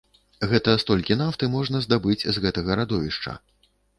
Гэта 0.53 0.71
столькі 0.83 1.17
нафты 1.19 1.49
можна 1.57 1.83
здабыць 1.85 2.27
з 2.37 2.45
гэтага 2.45 2.79
радовішча. 2.83 3.37